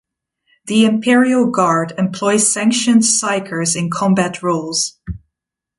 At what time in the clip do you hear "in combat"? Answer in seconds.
3.75-4.41